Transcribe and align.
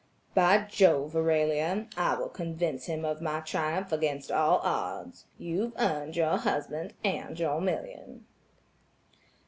"By 0.33 0.63
jove, 0.67 1.15
Aurelia, 1.15 1.87
I 1.95 2.15
will 2.17 2.29
convince 2.29 2.87
him 2.87 3.05
of 3.05 3.21
my 3.21 3.39
triumph 3.41 3.91
against 3.91 4.31
all 4.31 4.57
odds. 4.63 5.27
You've 5.37 5.73
earned 5.77 6.15
your 6.15 6.37
husband 6.37 6.95
and 7.03 7.39
your 7.39 7.61
million." 7.61 8.25